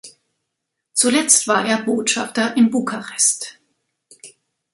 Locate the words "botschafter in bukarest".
1.83-3.59